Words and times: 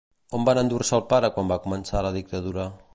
On 0.37 0.47
van 0.47 0.61
endur-se 0.61 0.95
al 0.99 1.05
pare 1.13 1.31
quan 1.37 1.53
va 1.55 1.61
començar 1.67 2.05
la 2.07 2.17
dictadura? 2.21 2.71